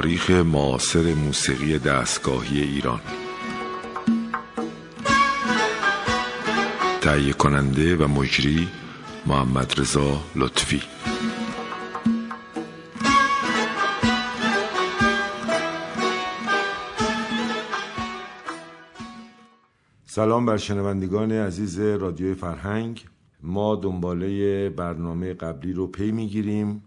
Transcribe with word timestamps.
تاریخ 0.00 0.30
معاصر 0.30 1.14
موسیقی 1.14 1.78
دستگاهی 1.78 2.62
ایران. 2.62 3.00
تهیه 7.00 7.32
کننده 7.32 7.96
و 7.96 8.08
مجری 8.08 8.68
محمد 9.26 9.80
رضا 9.80 10.20
لطفی. 10.36 10.82
سلام 20.06 20.46
بر 20.46 20.56
شنوندگان 20.56 21.32
عزیز 21.32 21.80
رادیوی 21.80 22.34
فرهنگ. 22.34 23.04
ما 23.42 23.76
دنباله 23.76 24.70
برنامه 24.70 25.34
قبلی 25.34 25.72
رو 25.72 25.86
پی 25.86 26.12
می‌گیریم. 26.12 26.82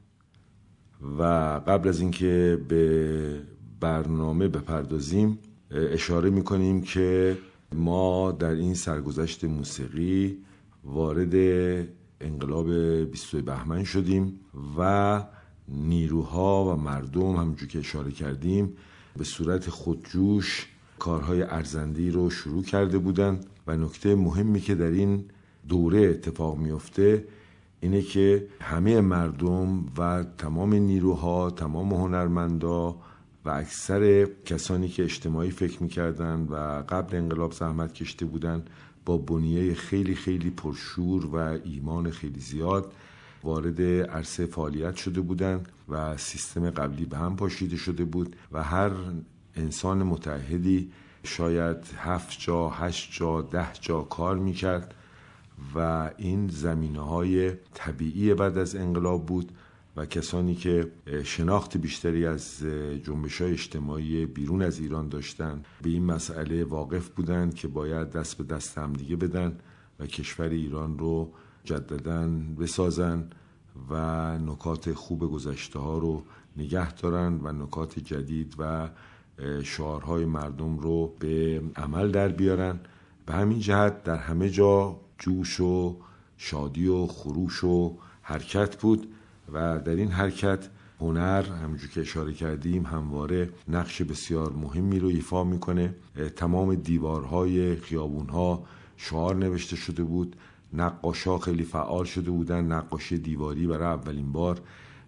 و 1.20 1.24
قبل 1.68 1.90
از 1.90 2.00
اینکه 2.00 2.60
به 2.68 3.42
برنامه 3.80 4.48
بپردازیم 4.48 5.40
اشاره 5.72 6.30
می‌کنیم 6.30 6.82
که 6.82 7.38
ما 7.76 8.32
در 8.32 8.52
این 8.52 8.74
سرگذشت 8.74 9.44
موسیقی 9.44 10.38
وارد 10.84 11.36
انقلاب 12.22 12.70
22 13.12 13.46
بهمن 13.46 13.84
شدیم 13.84 14.40
و 14.78 15.24
نیروها 15.68 16.66
و 16.66 16.82
مردم 16.82 17.36
همونجور 17.36 17.68
که 17.70 17.80
اشاره 17.80 18.12
کردیم 18.12 18.74
به 19.18 19.24
صورت 19.24 19.70
خودجوش 19.70 20.68
کارهای 21.00 21.42
ارزندی 21.42 22.12
رو 22.12 22.30
شروع 22.30 22.64
کرده 22.64 22.98
بودند 22.98 23.46
و 23.68 23.78
نکته 23.78 24.16
مهمی 24.16 24.62
که 24.62 24.76
در 24.76 24.92
این 24.92 25.26
دوره 25.68 26.02
اتفاق 26.02 26.58
میفته 26.58 27.26
اینه 27.84 28.02
که 28.02 28.48
همه 28.62 29.02
مردم 29.02 29.86
و 29.98 30.24
تمام 30.38 30.74
نیروها 30.74 31.50
تمام 31.50 31.94
هنرمندا 31.94 32.96
و 33.46 33.50
اکثر 33.50 34.28
کسانی 34.46 34.88
که 34.88 35.04
اجتماعی 35.04 35.52
فکر 35.52 35.84
می‌کردن 35.84 36.48
و 36.50 36.84
قبل 36.90 37.18
انقلاب 37.18 37.52
زحمت 37.52 37.94
کشته 37.94 38.26
بودن 38.26 38.66
با 39.06 39.18
بنیه 39.18 39.74
خیلی 39.74 40.16
خیلی 40.16 40.50
پرشور 40.50 41.26
و 41.26 41.36
ایمان 41.36 42.12
خیلی 42.12 42.40
زیاد 42.40 42.94
وارد 43.44 43.82
عرصه 43.82 44.46
فعالیت 44.46 44.96
شده 44.96 45.22
بودند 45.22 45.70
و 45.90 46.18
سیستم 46.18 46.70
قبلی 46.70 47.06
به 47.06 47.18
هم 47.18 47.36
پاشیده 47.36 47.78
شده 47.78 48.06
بود 48.06 48.36
و 48.52 48.64
هر 48.64 48.92
انسان 49.56 50.04
متحدی 50.04 50.92
شاید 51.24 51.78
هفت 51.98 52.40
جا 52.40 52.70
هشت 52.70 53.10
جا 53.12 53.42
ده 53.42 53.68
جا 53.82 54.02
کار 54.02 54.38
می‌کرد. 54.38 54.94
و 55.76 56.12
این 56.18 56.48
زمینه 56.48 57.00
های 57.00 57.52
طبیعی 57.74 58.34
بعد 58.34 58.58
از 58.58 58.76
انقلاب 58.76 59.26
بود 59.26 59.52
و 59.96 60.06
کسانی 60.06 60.56
که 60.56 60.92
شناخت 61.24 61.78
بیشتری 61.78 62.26
از 62.26 62.58
جنبش 63.04 63.42
های 63.42 63.52
اجتماعی 63.52 64.26
بیرون 64.26 64.62
از 64.62 64.80
ایران 64.80 65.10
داشتن 65.10 65.64
به 65.82 65.90
این 65.90 66.06
مسئله 66.06 66.64
واقف 66.64 67.10
بودند 67.10 67.56
که 67.56 67.68
باید 67.68 68.12
دست 68.12 68.38
به 68.38 68.44
دست 68.44 68.78
هم 68.78 68.94
دیگه 68.94 69.16
بدن 69.16 69.58
و 70.00 70.06
کشور 70.06 70.50
ایران 70.50 70.98
رو 70.98 71.34
جددا 71.64 72.28
بسازن 72.60 73.30
و 73.90 73.96
نکات 74.38 74.94
خوب 74.94 75.32
گذشته 75.32 75.80
ها 75.80 75.98
رو 75.98 76.24
نگه 76.58 76.94
دارن 76.94 77.40
و 77.44 77.52
نکات 77.52 78.00
جدید 78.00 78.56
و 78.60 78.90
شعارهای 79.64 80.26
مردم 80.26 80.78
رو 80.78 81.14
به 81.20 81.62
عمل 81.76 82.12
در 82.12 82.28
بیارن. 82.28 82.80
به 83.26 83.34
همین 83.34 83.60
جهت 83.60 84.04
در 84.04 84.16
همه 84.16 84.50
جا 84.50 85.00
جوش 85.24 85.60
و 85.60 85.96
شادی 86.38 86.88
و 86.88 87.08
خروش 87.08 87.64
و 87.64 87.98
حرکت 88.22 88.82
بود 88.82 89.08
و 89.54 89.80
در 89.80 89.96
این 89.96 90.12
حرکت 90.12 90.70
هنر 91.00 91.44
همونجور 91.44 91.90
که 91.90 92.02
اشاره 92.02 92.34
کردیم 92.34 92.86
همواره 92.86 93.50
نقش 93.68 94.02
بسیار 94.02 94.52
مهمی 94.54 95.00
رو 95.00 95.08
ایفا 95.08 95.44
می‌کنه. 95.44 95.96
تمام 96.36 96.76
دیوارهای 96.76 97.76
خیابونها 97.76 98.64
شعار 98.98 99.36
نوشته 99.36 99.76
شده 99.76 100.04
بود. 100.04 100.36
نقاشا 100.74 101.38
خیلی 101.38 101.64
فعال 101.64 102.06
شده 102.06 102.32
بودن. 102.32 102.66
نقاشی 102.72 103.18
دیواری 103.18 103.68
برای 103.68 103.88
اولین 103.88 104.32
بار 104.32 104.62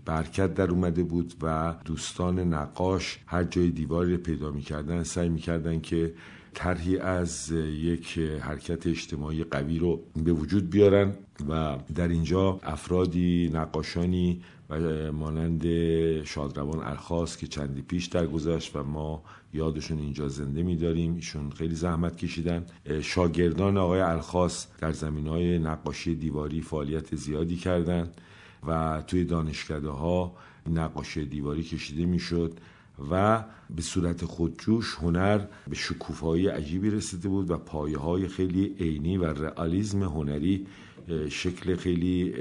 برکت 0.06 0.54
در 0.54 0.72
اومده 0.72 1.04
بود 1.04 1.34
و 1.42 1.76
دوستان 1.86 2.40
نقاش 2.40 3.20
هر 3.26 3.44
جای 3.44 3.72
دیواری 3.72 4.18
پیدا 4.18 4.52
می‌کردن 4.52 5.04
سعی 5.04 5.30
می‌کردن 5.30 5.82
که 5.82 6.14
طرحی 6.56 6.98
از 6.98 7.52
یک 7.80 8.20
حرکت 8.20 8.88
اجتماعی 8.88 9.44
قوی 9.44 9.80
رو 9.80 10.04
به 10.24 10.32
وجود 10.34 10.70
بیارن 10.70 11.14
و 11.50 11.78
در 11.96 12.08
اینجا 12.08 12.60
افرادی 12.64 13.52
نقاشانی 13.54 14.42
و 14.70 14.80
مانند 15.12 15.64
شادروان 16.24 16.80
الخاص 16.80 17.38
که 17.38 17.48
چندی 17.48 17.82
پیش 17.82 18.06
درگذشت 18.06 18.76
و 18.76 18.84
ما 18.84 19.24
یادشون 19.54 20.00
اینجا 20.00 20.28
زنده 20.28 20.64
میداریم 20.64 21.16
ایشون 21.16 21.50
خیلی 21.50 21.76
زحمت 21.76 22.18
کشیدن. 22.18 22.66
شاگردان 23.02 23.78
آقای 23.78 24.00
الخاص 24.00 24.68
در 24.80 24.92
زمین 24.92 25.28
های 25.28 25.60
نقاشی 25.60 26.16
دیواری 26.16 26.62
فعالیت 26.62 27.16
زیادی 27.16 27.56
کردند 27.56 28.22
و 28.68 29.04
توی 29.08 29.24
دانشکده 29.24 29.90
ها 29.90 30.36
نقاشی 30.70 31.26
دیواری 31.26 31.64
کشیده 31.64 32.06
می‌شد. 32.06 32.60
و 33.12 33.44
به 33.76 33.82
صورت 33.82 34.26
خودجوش 34.26 34.96
هنر 34.96 35.46
به 35.68 35.76
شکوفایی 35.76 36.48
عجیبی 36.48 36.90
رسیده 36.90 37.30
بود 37.30 37.52
و 37.52 37.58
پایه 37.58 37.98
های 37.98 38.28
خیلی 38.28 38.76
عینی 38.80 39.18
و 39.18 39.26
رئالیسم 39.26 40.04
هنری 40.04 40.68
شکل 41.30 41.76
خیلی 41.76 42.34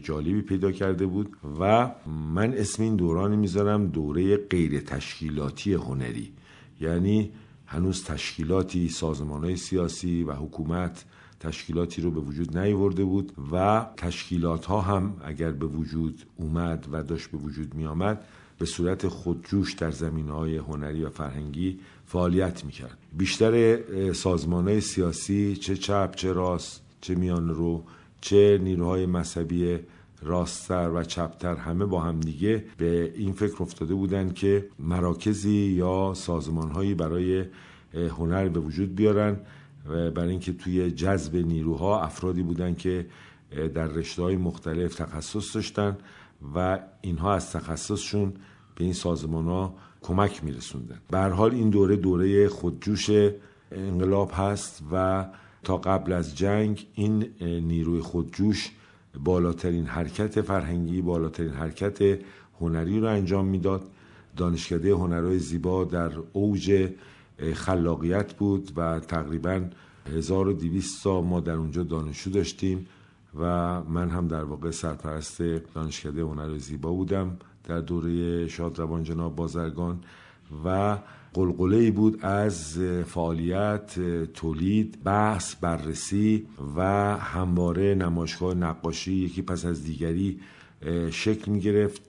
جالبی 0.00 0.42
پیدا 0.42 0.72
کرده 0.72 1.06
بود 1.06 1.36
و 1.60 1.90
من 2.34 2.54
اسم 2.54 2.82
این 2.82 2.96
دورانی 2.96 3.36
می‌ذارم 3.36 3.86
دوره 3.86 4.36
غیر 4.36 4.80
تشکیلاتی 4.80 5.74
هنری. 5.74 6.32
یعنی 6.80 7.30
هنوز 7.66 8.04
تشکیلاتی 8.04 8.88
سازمان 8.88 9.44
های 9.44 9.56
سیاسی 9.56 10.22
و 10.22 10.32
حکومت 10.32 11.04
تشکیلاتی 11.40 12.02
رو 12.02 12.10
به 12.10 12.20
وجود 12.20 12.58
نیورده 12.58 13.04
بود 13.04 13.32
و 13.52 13.86
تشکیلات 13.96 14.66
ها 14.66 14.80
هم 14.80 15.16
اگر 15.24 15.50
به 15.50 15.66
وجود 15.66 16.26
اومد 16.36 16.86
و 16.92 17.02
داشت 17.02 17.30
به 17.30 17.38
وجود 17.38 17.74
می 17.74 17.86
آمد 17.86 18.24
به 18.60 18.66
صورت 18.66 19.08
خودجوش 19.08 19.72
در 19.72 19.90
زمین 19.90 20.28
های 20.28 20.56
هنری 20.56 21.04
و 21.04 21.10
فرهنگی 21.10 21.78
فعالیت 22.06 22.64
می‌کرد. 22.64 22.98
بیشتر 23.18 23.78
سازمان 24.12 24.68
های 24.68 24.80
سیاسی 24.80 25.56
چه 25.56 25.76
چپ 25.76 26.14
چه 26.14 26.32
راست 26.32 26.82
چه 27.00 27.14
میان 27.14 27.48
رو 27.48 27.84
چه 28.20 28.60
نیروهای 28.62 29.06
مذهبی 29.06 29.78
راستتر 30.22 30.90
و 30.94 31.04
چپتر 31.04 31.54
همه 31.54 31.84
با 31.84 32.00
هم 32.00 32.20
دیگه 32.20 32.64
به 32.78 33.12
این 33.16 33.32
فکر 33.32 33.62
افتاده 33.62 33.94
بودند 33.94 34.34
که 34.34 34.66
مراکزی 34.78 35.56
یا 35.56 36.12
سازمانهایی 36.16 36.94
برای 36.94 37.44
هنر 37.94 38.48
به 38.48 38.60
وجود 38.60 38.94
بیارن 38.94 39.36
برای 40.14 40.30
اینکه 40.30 40.52
توی 40.52 40.90
جذب 40.90 41.36
نیروها 41.36 42.02
افرادی 42.02 42.42
بودن 42.42 42.74
که 42.74 43.06
در 43.74 43.86
رشته 43.86 44.22
های 44.22 44.36
مختلف 44.36 44.94
تخصص 44.94 45.54
داشتن. 45.54 45.96
و 46.54 46.78
اینها 47.00 47.34
از 47.34 47.52
تخصصشون 47.52 48.32
به 48.74 48.84
این 48.84 48.92
سازمان 48.92 49.44
ها 49.44 49.74
کمک 50.02 50.44
میرسوندن 50.44 51.00
به 51.10 51.18
حال 51.18 51.54
این 51.54 51.70
دوره 51.70 51.96
دوره 51.96 52.48
خودجوش 52.48 53.10
انقلاب 53.72 54.30
هست 54.34 54.82
و 54.92 55.26
تا 55.62 55.76
قبل 55.76 56.12
از 56.12 56.36
جنگ 56.36 56.86
این 56.94 57.26
نیروی 57.40 58.00
خودجوش 58.00 58.70
بالاترین 59.24 59.86
حرکت 59.86 60.40
فرهنگی 60.40 61.02
بالاترین 61.02 61.52
حرکت 61.52 62.18
هنری 62.60 63.00
رو 63.00 63.06
انجام 63.06 63.46
می‌داد. 63.46 63.82
دانشکده 64.36 64.92
هنرهای 64.94 65.38
زیبا 65.38 65.84
در 65.84 66.10
اوج 66.32 66.88
خلاقیت 67.54 68.32
بود 68.32 68.72
و 68.76 69.00
تقریبا 69.00 69.64
1200 70.06 71.04
تا 71.04 71.20
ما 71.20 71.40
در 71.40 71.52
اونجا 71.52 71.82
دانشجو 71.82 72.30
داشتیم. 72.30 72.86
و 73.34 73.82
من 73.82 74.10
هم 74.10 74.28
در 74.28 74.44
واقع 74.44 74.70
سرپرست 74.70 75.42
دانشکده 75.74 76.22
هنر 76.22 76.58
زیبا 76.58 76.92
بودم 76.92 77.36
در 77.64 77.80
دوره 77.80 78.48
شادروان 78.48 79.02
جناب 79.02 79.36
بازرگان 79.36 80.00
و 80.64 80.98
قلقله 81.34 81.76
ای 81.76 81.90
بود 81.90 82.24
از 82.24 82.78
فعالیت 83.06 84.00
تولید 84.32 85.02
بحث 85.04 85.54
بررسی 85.54 86.46
و 86.76 86.82
همواره 87.16 87.94
نمایشگاه 87.94 88.54
نقاشی 88.54 89.12
یکی 89.12 89.42
پس 89.42 89.64
از 89.64 89.84
دیگری 89.84 90.40
شکل 91.10 91.52
می 91.52 91.60
گرفت 91.60 92.02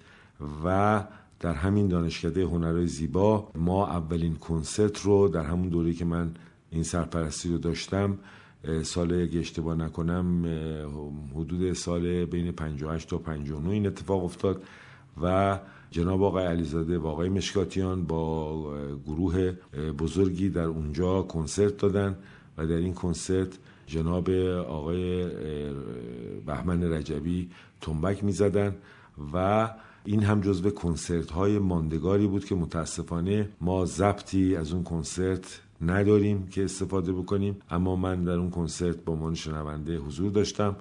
و 0.65 1.03
در 1.39 1.53
همین 1.53 1.88
دانشکده 1.88 2.44
هنرهای 2.44 2.88
زیبا 2.88 3.51
ما 3.56 3.88
اولین 3.88 4.35
کنسرت 4.35 5.01
رو 5.01 5.27
در 5.27 5.44
همون 5.44 5.69
دوره 5.69 5.94
که 5.94 6.06
من 6.06 6.31
این 6.71 6.83
سرپرستی 6.83 7.50
رو 7.50 7.57
داشتم 7.57 8.18
سال 8.83 9.21
اگه 9.21 9.39
اشتباه 9.39 9.75
نکنم 9.75 10.45
حدود 11.35 11.73
سال 11.73 12.25
بین 12.25 12.51
58 12.51 13.09
تا 13.09 13.17
59 13.17 13.69
این 13.69 13.87
اتفاق 13.87 14.23
افتاد 14.23 14.63
و 15.21 15.59
جناب 15.91 16.23
آقای 16.23 16.45
علیزاده 16.45 16.97
و 16.97 17.07
آقای 17.07 17.29
مشکاتیان 17.29 18.03
با 18.03 18.73
گروه 19.07 19.51
بزرگی 19.99 20.49
در 20.49 20.63
اونجا 20.63 21.21
کنسرت 21.21 21.77
دادن 21.77 22.17
و 22.57 22.67
در 22.67 22.75
این 22.75 22.93
کنسرت 22.93 23.57
جناب 23.87 24.29
آقای 24.67 25.29
بهمن 26.45 26.83
رجبی 26.83 27.49
تنبک 27.81 28.23
می 28.23 28.31
زدن 28.31 28.75
و 29.33 29.69
این 30.05 30.23
هم 30.23 30.41
جزو 30.41 30.69
کنسرت 30.69 31.31
های 31.31 31.59
ماندگاری 31.59 32.27
بود 32.27 32.45
که 32.45 32.55
متاسفانه 32.55 33.49
ما 33.61 33.85
ضبطی 33.85 34.55
از 34.55 34.73
اون 34.73 34.83
کنسرت 34.83 35.61
نداریم 35.81 36.48
که 36.48 36.63
استفاده 36.63 37.13
بکنیم. 37.13 37.57
اما 37.69 37.95
من 37.95 38.24
در 38.24 38.33
اون 38.33 38.50
کنسرت 38.50 39.06
با 39.06 39.13
عنوان 39.13 39.36
شنونده 39.36 39.98
حضور 39.98 40.31
داشتم 40.31 40.75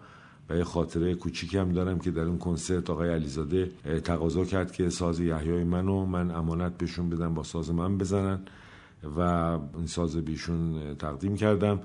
و 0.50 0.56
یه 0.56 0.64
خاطره 0.64 1.17
هم 1.52 1.73
دارم 1.73 1.99
که 1.99 2.11
در 2.11 2.23
اون 2.23 2.38
کنسرت 2.38 2.91
آقای 2.91 3.11
علیزاده 3.11 3.70
تقاضا 4.05 4.44
کرد 4.44 4.73
که 4.73 4.91
ساز 4.91 5.20
یحیای 5.20 5.64
منو 5.64 6.06
من 6.06 6.31
امانت 6.31 6.79
بهشون 6.79 7.11
بدم 7.11 7.35
با 7.35 7.43
ساز 7.43 7.70
من 7.70 7.99
بزنن 7.99 8.41
و 9.17 9.20
این 9.76 9.87
ساز 9.87 10.17
بیشون 10.17 10.94
تقدیم 10.94 11.37
کردم 11.37 11.81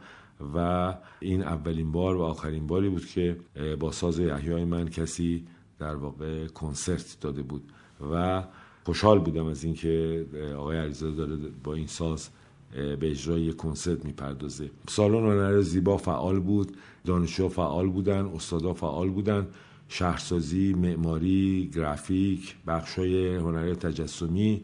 و 0.56 0.94
این 1.20 1.44
اولین 1.44 1.92
بار 1.92 2.16
و 2.16 2.22
آخرین 2.22 2.68
باری 2.68 2.90
بود 2.90 3.06
که 3.06 3.38
با 3.80 3.92
ساز 3.92 4.20
یحیای 4.20 4.66
من 4.66 4.90
کسی 4.90 5.48
در 5.80 5.96
واقع 5.96 6.48
کنسرت 6.48 7.18
داده 7.22 7.42
بود 7.42 7.72
و 8.12 8.44
خوشحال 8.84 9.20
بودم 9.20 9.46
از 9.46 9.64
اینکه 9.64 10.26
آقای 10.58 10.78
علیزاده 10.78 11.16
داره 11.16 11.38
با 11.64 11.74
این 11.74 11.88
ساز 11.88 12.30
به 12.72 13.12
اجرای 13.12 13.54
کنسرت 13.54 14.06
می‌پردازه. 14.06 14.70
سالن 14.90 15.16
هنر 15.16 15.62
زیبا 15.62 15.98
فعال 15.98 16.40
بود 16.40 16.78
دانشجو 17.06 17.50
فعال 17.50 17.90
بودن 17.90 18.26
استادا 18.26 18.74
فعال 18.74 19.10
بودن. 19.10 19.48
شهرسازی 19.90 20.74
معماری 20.74 21.72
گرافیک 21.76 22.56
بخشای 22.68 23.36
هنری 23.36 23.76
تجسمی 23.76 24.64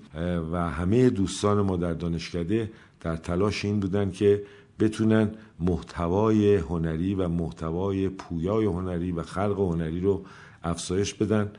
و 0.51 0.69
همه 0.69 1.09
دوستان 1.09 1.61
ما 1.61 1.77
در 1.77 1.93
دانشکده 1.93 2.71
در 3.01 3.15
تلاش 3.15 3.65
این 3.65 3.79
بودن 3.79 4.11
که 4.11 4.43
بتونن 4.79 5.31
محتوای 5.59 6.55
هنری 6.55 7.15
و 7.15 7.27
محتوای 7.27 8.09
پویای 8.09 8.65
هنری 8.65 9.11
و 9.11 9.23
خلق 9.23 9.59
هنری 9.59 9.99
رو 9.99 10.21
افزایش 10.63 11.13
بدن. 11.13 11.51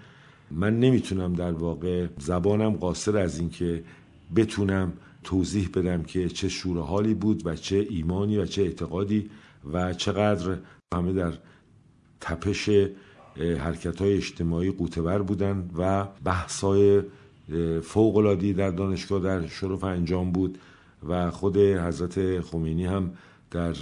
من 0.51 0.81
نمی‌تونم 0.81 1.33
در 1.33 1.53
واقع 1.53 2.07
زبانم 2.19 2.71
قاصر 2.71 3.17
از 3.19 3.39
اینکه 3.39 3.85
بتونم 4.37 4.93
توضیح 5.25 5.69
بدم 5.75 6.03
که 6.03 6.29
چه 6.29 6.49
شور 6.49 6.79
حالی 6.79 7.15
بود 7.15 7.47
و 7.47 7.57
چه 7.57 7.87
ایمانی 7.91 8.39
و 8.39 8.47
چه 8.47 8.63
اعتقادی 8.63 9.31
و 9.73 9.93
چقدر 9.93 10.59
همه 10.95 11.13
در 11.13 11.33
تپش 12.21 12.71
حرکت 13.37 14.03
های 14.03 14.17
اجتماعی 14.17 14.71
قوتور 14.71 15.23
بودن 15.23 15.71
و 15.79 16.07
بحث 16.25 16.65
های 16.65 17.03
در 18.57 18.71
دانشگاه 18.71 19.21
در 19.21 19.47
شرف 19.47 19.85
انجام 19.85 20.33
بود 20.33 20.59
و 21.09 21.31
خود 21.31 21.57
حضرت 21.57 22.41
خمینی 22.41 22.87
هم 22.87 23.11
در 23.51 23.75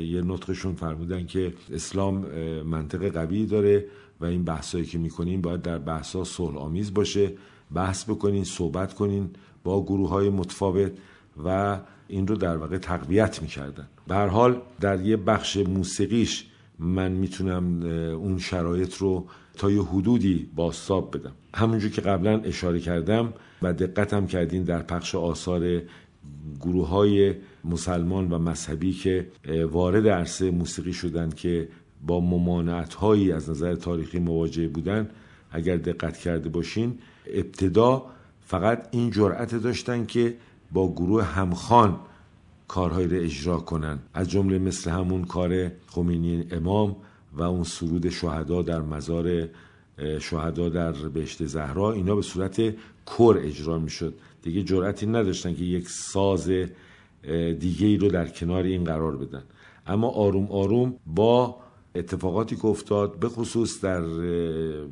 یه 0.00 0.22
نطقشون 0.22 0.74
فرمودن 0.74 1.26
که 1.26 1.54
اسلام 1.72 2.16
منطق 2.62 3.08
قوی 3.08 3.46
داره 3.46 3.86
و 4.20 4.24
این 4.24 4.44
بحثایی 4.44 4.84
که 4.84 4.98
می‌کنین 4.98 5.40
باید 5.40 5.62
در 5.62 5.78
بحثا 5.78 6.24
صلح 6.24 6.56
آمیز 6.56 6.94
باشه. 6.94 7.32
بحث 7.74 8.04
بکنین 8.04 8.44
صحبت 8.44 8.94
کنین 8.94 9.30
با 9.64 9.82
گروه 9.82 10.08
های 10.08 10.30
متفاوت 10.30 10.92
و 11.44 11.78
این 12.08 12.26
رو 12.26 12.36
در 12.36 12.56
واقع 12.56 12.78
تقویت 12.78 13.42
می‌کردن. 13.42 13.88
به 14.08 14.14
حال 14.14 14.60
در 14.80 15.00
یه 15.00 15.16
بخش 15.16 15.56
موسیقیش 15.56 16.46
من 16.78 17.12
می‌تونم 17.12 17.82
اون 18.12 18.38
شرایط 18.38 18.94
رو 18.94 19.26
تا 19.56 19.70
یه 19.70 19.82
حدودی 19.82 20.48
باستاب 20.54 21.16
بدم. 21.16 21.32
همونجور 21.54 21.90
که 21.90 22.00
قبلا 22.00 22.40
اشاره 22.40 22.80
کردم 22.80 23.32
و 23.62 23.72
دقتم 23.72 24.26
کردین 24.26 24.62
در 24.62 24.82
پخش 24.82 25.14
آثار 25.14 25.82
گروه 26.60 26.88
های 26.88 27.34
مسلمان 27.64 28.32
و 28.32 28.38
مذهبی 28.38 28.92
که 28.92 29.26
وارد 29.70 30.08
عرصه 30.08 30.50
موسیقی 30.50 30.92
شدن 30.92 31.30
که 31.30 31.68
با 32.06 32.20
ممانعت 32.20 32.94
هایی 32.94 33.32
از 33.32 33.50
نظر 33.50 33.74
تاریخی 33.74 34.18
مواجه 34.18 34.68
بودن 34.68 35.10
اگر 35.50 35.76
دقت 35.76 36.16
کرده 36.16 36.48
باشین 36.48 36.98
ابتدا 37.26 38.06
فقط 38.44 38.88
این 38.90 39.10
جرأت 39.10 39.54
داشتن 39.54 40.06
که 40.06 40.36
با 40.72 40.92
گروه 40.92 41.24
همخان 41.24 41.98
کارهایی 42.68 43.08
رو 43.08 43.16
اجرا 43.16 43.56
کنن. 43.56 43.98
از 44.14 44.30
جمله 44.30 44.58
مثل 44.58 44.90
همون 44.90 45.24
کار 45.24 45.70
خمینی 45.86 46.44
امام 46.50 46.96
و 47.32 47.42
اون 47.42 47.64
سرود 47.64 48.08
شهدا 48.08 48.62
در 48.62 48.80
مزار 48.80 49.48
شهدا 50.20 50.68
در 50.68 50.92
بهشت 50.92 51.46
زهرا 51.46 51.92
اینا 51.92 52.16
به 52.16 52.22
صورت 52.22 52.74
کور 53.06 53.38
اجرا 53.38 53.78
می‌شد. 53.78 54.14
دیگه 54.42 54.62
جرأتی 54.62 55.06
نداشتن 55.06 55.54
که 55.54 55.64
یک 55.64 55.88
ساز 55.88 56.50
دیگه 57.58 57.86
ای 57.86 57.96
رو 57.96 58.08
در 58.08 58.28
کنار 58.28 58.62
این 58.62 58.84
قرار 58.84 59.16
بدن. 59.16 59.42
اما 59.86 60.08
آروم 60.08 60.46
آروم 60.50 60.94
با 61.06 61.56
اتفاقاتی 61.94 62.56
که 62.56 62.66
افتاد 62.66 63.18
به 63.18 63.28
خصوص 63.28 63.80
در 63.80 64.02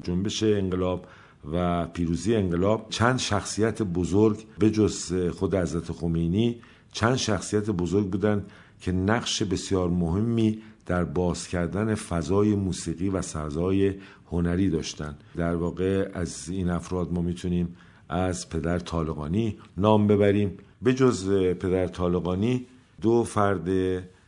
جنبش 0.03 0.43
انقلاب 0.43 1.07
و 1.53 1.87
پیروزی 1.87 2.37
انقلاب 2.37 2.87
چند 2.91 3.19
شخصیت 3.19 3.83
بزرگ 3.83 4.45
به 4.59 4.71
جز 4.71 5.13
خود 5.29 5.55
حضرت 5.55 5.93
خمینی 5.93 6.61
چند 6.93 7.17
شخصیت 7.17 7.71
بزرگ 7.71 8.11
بودند 8.11 8.51
که 8.81 8.93
نقش 8.93 9.43
بسیار 9.43 9.89
مهمی 9.89 10.59
در 10.87 11.05
باز 11.05 11.49
کردن 11.49 11.95
فضای 11.95 12.55
موسیقی 12.55 13.09
و 13.09 13.21
فضای 13.21 13.95
هنری 14.31 14.71
داشتند 14.71 15.25
در 15.37 15.55
واقع 15.55 16.11
از 16.15 16.49
این 16.49 16.71
افراد 16.71 17.13
ما 17.13 17.23
می‌تونیم 17.23 17.77
از 18.09 18.49
پدر 18.49 18.79
طالقانی 18.79 19.59
نام 19.77 20.07
ببریم. 20.07 20.57
به 20.83 20.95
جز 20.95 21.31
پدر 21.31 21.87
طالقانی 21.87 22.67
دو 23.01 23.25
فرد 23.25 23.69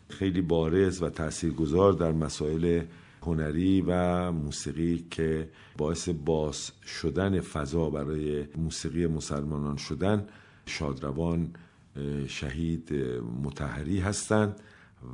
خیلی 0.08 0.40
بارز 0.40 1.02
و 1.02 1.10
تاثیرگذار 1.10 1.92
در 1.92 2.12
مسائل 2.12 2.82
هنری 3.26 3.80
و 3.80 4.32
موسیقی 4.32 5.06
که 5.10 5.50
باعث 5.76 6.08
باز 6.08 6.72
شدن 6.86 7.40
فضا 7.40 7.90
برای 7.90 8.46
موسیقی 8.56 9.06
مسلمانان 9.06 9.76
شدن 9.76 10.26
شادروان 10.66 11.50
شهید 12.26 12.94
متحری 13.42 14.00
هستند 14.00 14.60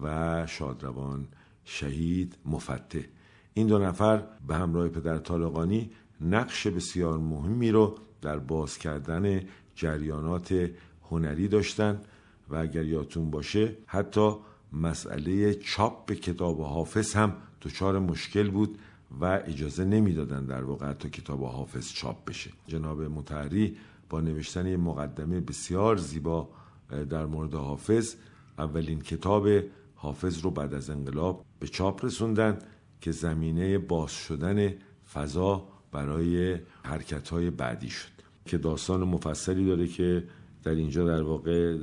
و 0.03 0.47
شادروان 0.47 1.29
شهید 1.65 2.37
مفته 2.47 3.09
این 3.55 3.67
دو 3.67 3.79
نفر 3.79 4.23
به 4.49 4.55
همراه 4.55 4.89
پدر 4.89 5.19
طالقانی 5.19 5.91
نقش 6.21 6.67
بسیار 6.67 7.19
مهمی 7.19 7.71
رو 7.71 7.99
در 8.23 8.39
باز 8.39 8.79
کردن 8.79 9.41
جریانات 9.75 10.71
هنری 11.11 11.49
داشتن 11.49 12.01
و 12.49 12.57
اگر 12.57 12.85
یادتون 12.85 13.31
باشه 13.31 13.77
حتی 13.87 14.35
مسئله 14.73 15.55
چاپ 15.55 16.13
کتاب 16.13 16.61
حافظ 16.61 17.15
هم 17.15 17.37
دچار 17.63 17.99
مشکل 17.99 18.51
بود 18.51 18.79
و 19.21 19.25
اجازه 19.25 19.85
نمی‌دادن 19.85 20.45
در 20.45 20.65
واقع 20.65 20.87
حتی 20.87 21.11
کتاب 21.11 21.45
حافظ 21.45 21.93
چاپ 21.93 22.25
بشه. 22.25 22.51
جناب 22.67 23.03
متحری 23.03 23.77
با 24.09 24.21
نوشتن 24.21 24.67
یه 24.67 24.77
مقدمه 24.77 25.41
بسیار 25.41 25.97
زیبا 25.97 26.49
در 27.11 27.27
مورد 27.27 27.55
حافظ 27.55 28.15
اولین 28.59 29.01
کتاب 29.01 29.49
حافظ 29.95 30.41
رو 30.41 30.51
بعد 30.51 30.75
از 30.75 30.91
انقلاب 30.91 31.45
به 31.59 31.69
چاپ 31.69 32.05
رسوندن 32.05 32.59
که 33.01 33.11
زمینه 33.11 33.79
باز 33.79 34.11
شدن 34.11 34.75
فضا 35.13 35.69
برای 35.93 36.59
حرکت 36.85 37.29
های 37.29 37.51
بعدی 37.51 37.91
شد. 37.91 38.09
که 38.45 38.59
داستان 38.59 39.05
مفصلی 39.05 39.67
داره 39.67 39.87
که 39.87 40.25
در 40.63 40.75
اینجا 40.75 41.07
در 41.07 41.23
واقع 41.23 41.79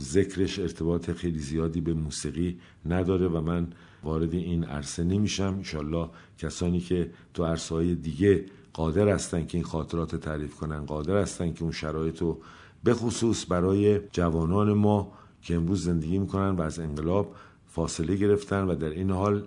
ذکرش 0.00 0.58
ارتباط 0.58 1.10
خیلی 1.10 1.38
زیادی 1.38 1.80
به 1.80 1.94
موسیقی 1.94 2.60
نداره 2.86 3.28
و 3.28 3.40
من 3.40 3.72
وارد 4.04 4.34
این 4.34 4.64
عرصه 4.64 5.04
نمیشم. 5.04 5.54
انشالله 5.56 6.08
کسانی 6.38 6.80
که 6.80 7.10
تو 7.34 7.44
عرصه 7.44 7.74
های 7.74 7.94
دیگه 7.94 8.44
قادر 8.72 9.08
هستن 9.08 9.46
که 9.46 9.58
این 9.58 9.64
خاطرات 9.64 10.16
تعریف 10.16 10.54
کنن 10.54 10.86
قادر 10.86 11.16
هستن 11.16 11.52
که 11.52 11.62
اون 11.62 11.72
شرایط 11.72 12.22
رو 12.22 12.40
به 12.84 12.94
خصوص 12.94 13.46
برای 13.48 14.00
جوانان 14.12 14.72
ما 14.72 15.12
که 15.42 15.54
امروز 15.54 15.84
زندگی 15.84 16.18
می‌کنن 16.18 16.50
و 16.50 16.62
از 16.62 16.78
انقلاب 16.78 17.34
فاصله 17.66 18.16
گرفتن 18.16 18.62
و 18.62 18.74
در 18.74 18.90
این 18.90 19.10
حال 19.10 19.46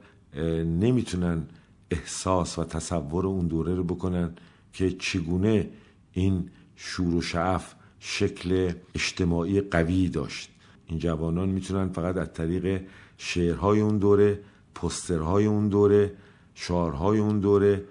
نمی‌تونن 0.66 1.44
احساس 1.92 2.60
و 2.60 2.64
تصور 2.64 3.28
اون 3.28 3.48
دوره 3.48 3.76
رو 3.76 3.84
بکنن 3.84 4.32
که 4.74 4.92
چگونه 4.92 5.70
این 6.14 6.50
شور 6.76 7.16
و 7.16 7.22
شعف 7.22 7.76
شکل 8.00 8.72
اجتماعی 8.96 9.62
قوی 9.62 10.10
داشت. 10.10 10.50
این 10.88 11.00
جوانان 11.00 11.50
می‌تونن 11.50 11.90
فقط 11.90 12.18
از 12.18 12.34
طریق 12.34 12.82
شعرهای 13.17 13.79
اون 13.79 13.97
دوره 13.97 14.39
پسترهای 14.75 15.45
اون 15.45 15.67
دوره 15.69 16.13
شعرهای 16.55 17.19
اون 17.19 17.39
دوره 17.39 17.83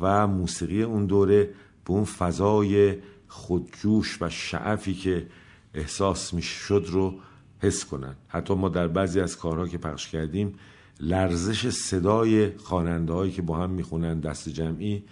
و 0.00 0.26
موسیقی 0.26 0.82
اون 0.82 1.06
دوره 1.06 1.44
به 1.84 1.90
اون 1.90 2.04
فضای 2.04 2.96
خودجوش 3.28 4.18
و 4.22 4.28
شعفی 4.30 4.94
که 4.94 5.26
احساس 5.74 6.34
می‌شد 6.34 6.86
رو 6.88 7.14
حس 7.60 7.84
کنن. 7.84 8.14
حتی 8.28 8.54
ما 8.54 8.68
در 8.68 8.88
بعضی 8.88 9.20
از 9.20 9.36
کارها 9.36 9.68
که 9.68 9.78
پخش 9.78 10.08
کردیم 10.08 10.54
لرزش 11.00 11.68
صدای 11.68 12.56
خواننده 12.56 13.12
هایی 13.12 13.32
که 13.32 13.42
با 13.42 13.56
هم 13.56 13.70
می‌خونن 13.70 14.20
دست 14.20 14.48
جمعی 14.48 15.04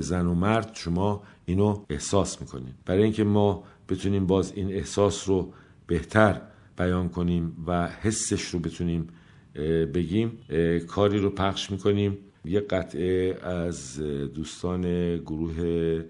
زن 0.00 0.26
و 0.26 0.34
مرد 0.34 0.70
شما 0.74 1.22
اینو 1.46 1.84
احساس 1.90 2.40
می‌کنین. 2.40 2.74
برای 2.86 3.02
اینکه 3.02 3.24
ما 3.24 3.64
بتونیم 3.88 4.26
باز 4.26 4.52
این 4.52 4.72
احساس 4.72 5.28
رو 5.28 5.52
بهتر 5.86 6.40
بیان 6.78 7.08
کنیم 7.08 7.64
و 7.66 7.88
حسش 7.88 8.42
رو 8.42 8.58
بتونیم 8.58 9.06
بگیم. 9.94 10.38
کاری 10.88 11.18
رو 11.18 11.30
پخش 11.30 11.70
می‌کنیم. 11.70 12.18
یه 12.44 12.60
قطعه 12.60 13.38
از 13.42 14.00
دوستان 14.34 14.82
گروه 15.16 16.04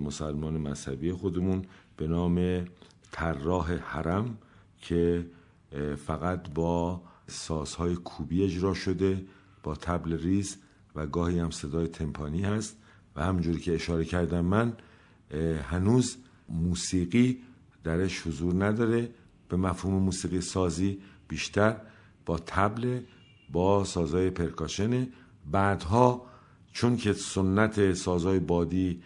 مسلمان 0.00 0.58
مذهبی 0.58 1.12
خودمون 1.12 1.62
به 1.96 2.06
نام 2.06 2.64
طراح 3.10 3.72
حرم 3.72 4.38
که 4.80 5.26
فقط 5.96 6.50
با 6.54 7.02
سازهای 7.26 7.94
کوبی 7.94 8.44
اجرا 8.44 8.74
شده 8.74 9.24
با 9.62 9.74
تبل 9.74 10.18
ریز 10.18 10.56
و 10.94 11.06
گاهی 11.06 11.38
هم 11.38 11.50
صدای 11.50 11.86
تمپانی 11.86 12.42
هست. 12.42 12.76
و 13.16 13.24
همونجوری 13.24 13.60
که 13.60 13.74
اشاره 13.74 14.04
کردم 14.04 14.44
من 14.44 14.72
هنوز 15.62 16.16
موسیقی 16.48 17.38
درش 17.84 18.26
حضور 18.26 18.64
نداره. 18.64 19.08
به 19.48 19.56
مفهوم 19.56 20.02
موسیقی 20.02 20.40
سازی 20.40 20.98
بیشتر 21.28 21.76
با 22.26 22.38
تبل 22.38 23.00
با 23.52 23.84
سازهای 23.84 24.30
پرکاشنه 24.30 25.08
بعدها 25.50 26.26
چون 26.72 26.96
که 26.96 27.12
سنت 27.12 27.92
سازهای 27.92 28.38
بادی 28.38 29.02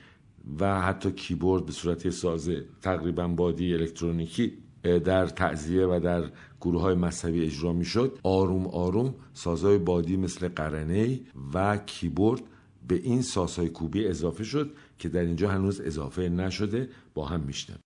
و 0.61 0.81
حتی 0.81 1.13
کیبورد 1.13 1.67
به 1.67 1.73
صورت 1.73 2.11
ساز 2.11 2.51
تقریبا 2.83 3.29
بادی 3.29 3.75
الکترونیکی 3.75 4.53
در 4.83 5.27
تعذیه 5.27 5.87
و 5.87 6.01
در 6.05 6.31
گروه 6.61 6.81
های 6.83 6.95
مذهبی 6.95 7.45
اجرا 7.45 7.73
می 7.73 7.85
شد 7.85 8.19
آروم 8.23 8.67
آروم 8.67 9.15
سازهای 9.35 9.79
بادی 9.79 10.17
مثل 10.17 10.49
قرنه 10.49 11.21
و 11.55 11.77
کیبورد 11.77 12.43
به 12.89 12.95
این 12.95 13.23
سازهای 13.23 13.69
کوبی 13.69 14.07
اضافه 14.07 14.45
شد 14.45 14.71
که 14.99 15.09
در 15.09 15.21
اینجا 15.21 15.51
هنوز 15.51 15.81
اضافه 15.81 16.29
نشده 16.29 16.89
با 17.15 17.25
هم 17.25 17.41
میشنم 17.41 17.79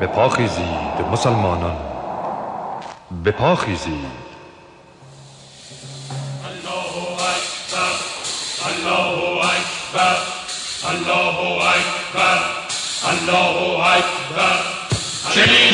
بپاخیزید 0.00 1.00
مسلمانان. 1.12 1.76
بپاخیزید. 3.24 4.06
الله 6.48 6.94
اکبر. 7.30 7.94
الله 8.68 9.44
اکبر. 9.44 10.16
الله 10.90 11.36
اکبر. 11.68 12.38
الله 13.10 13.86
اکبر. 13.86 15.73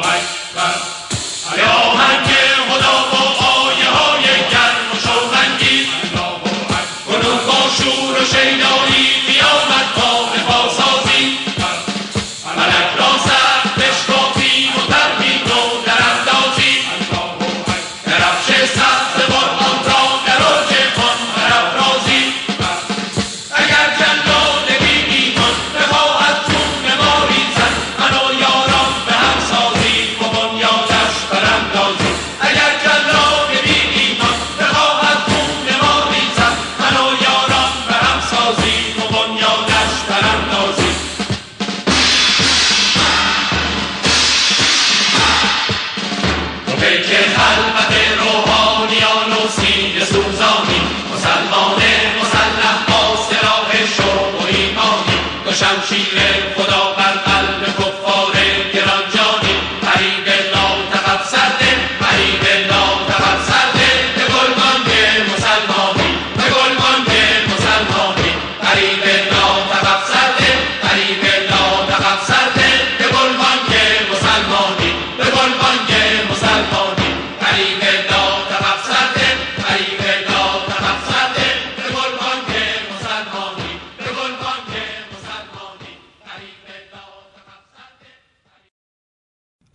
bater 47.73 48.30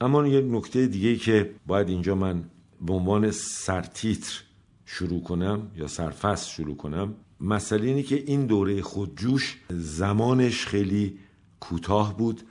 اما 0.07 0.27
یه 0.27 0.41
نکته 0.41 0.87
دیگه 0.87 1.17
که 1.17 1.51
باید 1.67 1.89
اینجا 1.89 2.15
من 2.15 2.45
به 2.81 2.93
عنوان 2.93 3.31
سرتیتر 3.31 4.43
شروع 4.85 5.23
کنم 5.23 5.71
یا 5.77 5.87
سرفصل 5.87 6.51
شروع 6.51 6.77
کنم 6.77 7.15
مسئله 7.41 7.87
اینه 7.87 8.03
که 8.03 8.17
این 8.27 8.47
دوره 8.47 8.83
خودجوش 8.83 9.59
زمانش 9.71 10.67
خیلی 10.67 11.19
کوتاه 11.61 12.17
بود 12.17 12.43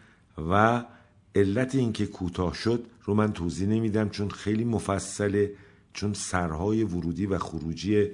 و 0.52 0.86
علت 1.36 1.76
اینکه 1.76 2.06
کوتاه 2.06 2.54
شد 2.54 2.86
رو 3.04 3.14
من 3.14 3.34
توضیح 3.34 3.68
نمیدم 3.68 4.10
چون 4.10 4.30
خیلی 4.30 4.64
مفصله 4.64 5.52
چون 5.94 6.14
سرهای 6.14 6.84
ورودی 6.84 7.26
و 7.26 7.38
خروجی 7.38 8.08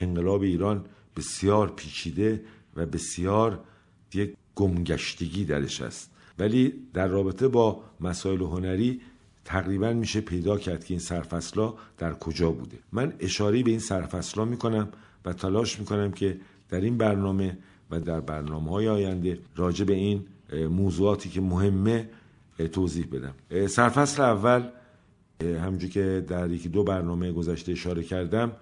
انقلاب 0.00 0.42
ایران 0.42 0.84
بسیار 1.16 1.70
پیچیده 1.70 2.44
و 2.76 2.86
بسیار 2.86 3.64
یک 4.14 4.34
گمگشتگی 4.54 5.44
درش 5.44 5.80
است 5.80 6.11
ولی 6.42 6.74
در 6.94 7.08
رابطه 7.08 7.48
با 7.48 7.80
مسائل 8.00 8.40
هنری 8.40 9.00
تقریبا 9.44 9.92
میشه 9.92 10.20
پیدا 10.20 10.58
کرد 10.58 10.84
که 10.84 10.94
این 10.94 11.00
سرفصلا 11.00 11.74
در 11.98 12.12
کجا 12.14 12.50
بوده. 12.50 12.78
من 12.92 13.12
اشاره 13.20 13.62
به 13.62 13.70
این 13.70 13.80
سرفصلا 13.80 14.44
می‌کنم 14.44 14.88
و 15.24 15.32
تلاش 15.32 15.78
می‌کنم 15.78 16.12
که 16.12 16.40
در 16.68 16.80
این 16.80 16.98
برنامه 16.98 17.58
و 17.90 18.00
در 18.00 18.20
برنامه 18.20 18.70
های 18.70 18.88
آینده 18.88 19.38
راجع 19.56 19.84
به 19.84 19.94
این 19.94 20.24
موضوعاتی 20.52 21.28
که 21.28 21.40
مهمه 21.40 22.10
توضیح 22.72 23.06
بدم. 23.12 23.66
سرفصل 23.66 24.22
اول 24.22 24.62
همونجور 25.42 25.90
که 25.90 26.24
در 26.28 26.50
یکی 26.50 26.68
دو 26.68 26.84
برنامه 26.84 27.32
گذشته 27.32 27.72
اشاره 27.72 28.02
کردم 28.02 28.52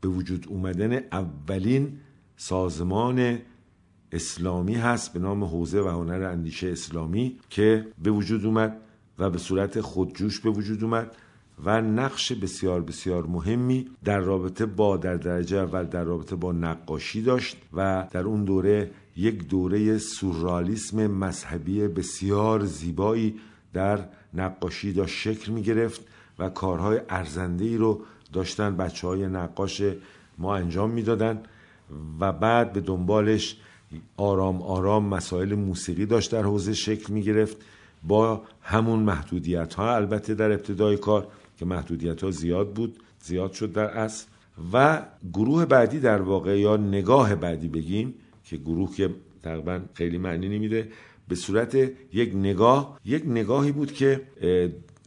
به 0.00 0.08
وجود 0.08 0.46
اومدن 0.48 0.92
اولین 1.12 1.98
سازمان 2.36 3.38
اسلامی 4.12 4.74
هست 4.74 5.12
به 5.12 5.18
نام 5.20 5.44
حوزه 5.44 5.80
و 5.80 5.88
هنر 5.88 6.22
اندیشه 6.22 6.68
اسلامی 6.68 7.38
که 7.50 7.86
به 8.02 8.10
وجود 8.10 8.46
اومد 8.46 8.80
و 9.18 9.30
به 9.30 9.38
صورت 9.38 9.80
خودجوش 9.80 10.40
به 10.40 10.50
وجود 10.50 10.84
اومد 10.84 11.16
و 11.64 11.80
نقش 11.80 12.32
بسیار 12.32 12.82
بسیار 12.82 13.26
مهمی 13.26 13.86
در 14.04 14.18
رابطه 14.18 14.66
با 14.66 14.96
در 14.96 15.14
درجه 15.14 15.56
اول 15.56 15.84
در 15.84 16.04
رابطه 16.04 16.36
با 16.36 16.52
نقاشی 16.52 17.22
داشت 17.22 17.56
و 17.72 18.08
در 18.10 18.22
اون 18.22 18.44
دوره 18.44 18.90
یک 19.16 19.48
دوره 19.48 19.98
سورالیسم 19.98 21.06
مذهبی 21.06 21.88
بسیار 21.88 22.64
زیبایی 22.64 23.40
در 23.72 24.08
نقاشی 24.34 24.92
داشت 24.92 25.14
شکل 25.16 25.52
می 25.52 25.62
گرفت 25.62 26.00
و 26.38 26.48
کارهای 26.48 27.00
ارزنده 27.08 27.64
ای 27.64 27.76
رو 27.76 28.00
داشتن 28.32 28.76
بچه 28.76 29.06
های 29.06 29.26
نقاش 29.26 29.82
ما 30.38 30.56
انجام 30.56 30.90
می‌دادن 30.90 31.42
و 32.20 32.32
بعد 32.32 32.72
به 32.72 32.80
دنبالش 32.80 33.56
آرام 34.16 34.62
آرام 34.62 35.08
مسائل 35.08 35.54
موسیقی 35.54 36.06
داشت 36.06 36.32
در 36.32 36.42
حوزه 36.42 36.74
شکل 36.74 37.12
می 37.12 37.22
گرفت 37.22 37.56
با 38.02 38.42
همون 38.62 38.98
محدودیت 38.98 39.74
ها 39.74 39.94
البته 39.94 40.34
در 40.34 40.52
ابتدای 40.52 40.96
کار 40.96 41.26
که 41.58 41.64
محدودیت 41.64 42.22
ها 42.24 42.30
زیاد 42.30 42.72
بود 42.72 42.98
زیاد 43.20 43.52
شد 43.52 43.72
در 43.72 43.84
اصل. 43.84 44.26
و 44.72 45.02
گروه 45.32 45.64
بعدی 45.66 46.00
در 46.00 46.22
واقع 46.22 46.58
یا 46.58 46.76
نگاه 46.76 47.34
بعدی 47.34 47.68
بگیم 47.68 48.14
که 48.44 48.56
گروه 48.56 48.94
که 48.96 49.14
تقریبا 49.42 49.80
خیلی 49.94 50.18
معنی 50.18 50.48
نمیده 50.48 50.88
به 51.28 51.34
صورت 51.34 51.74
یک 52.12 52.34
نگاه 52.34 53.00
یک 53.04 53.22
نگاهی 53.26 53.72
بود 53.72 53.92
که 53.92 54.22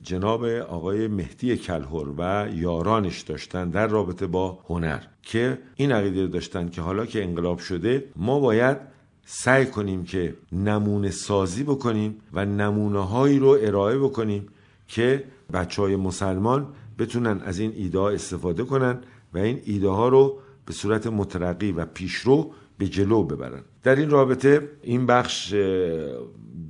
جناب 0.04 0.46
آقای 0.46 1.08
مهدی 1.08 1.58
کلهر 1.58 2.08
و 2.18 2.50
یارانش 2.54 3.22
داشتن 3.22 3.70
در 3.70 3.88
رابطه 3.88 4.28
با 4.28 4.60
هنر 4.68 5.00
که 5.24 5.60
این 5.76 5.92
عقیده 5.92 6.28
داشتن 6.28 6.70
که 6.70 6.82
حالا 6.82 7.06
که 7.06 7.24
انقلاب 7.24 7.60
شده 7.60 8.04
ما 8.16 8.40
باید 8.40 8.78
سعی 9.26 9.66
کنیم 9.66 10.04
که 10.04 10.36
نمونه 10.52 11.10
سازی 11.10 11.64
بکنیم 11.64 12.16
و 12.34 12.46
نمونه 12.46 13.06
هایی 13.06 13.40
رو 13.40 13.58
ارائه 13.62 13.98
بکنیم 13.98 14.48
که 14.88 15.24
بچه 15.54 15.82
های 15.82 15.96
مسلمان 15.96 16.68
بتونن 17.00 17.42
از 17.46 17.60
این 17.60 17.74
ایده 17.76 18.02
استفاده 18.02 18.64
کنن 18.64 19.02
و 19.34 19.38
این 19.38 19.62
ایده 19.64 19.90
ها 19.90 20.08
رو 20.08 20.40
به 20.66 20.74
صورت 20.74 21.08
مترقی 21.08 21.72
و 21.72 21.86
پیشرو 21.86 22.52
به 22.80 22.88
جلو 22.88 23.24
ببرن. 23.24 23.62
در 23.84 23.96
این 23.96 24.10
رابطه 24.10 24.70
این 24.82 25.06
بخش 25.06 25.54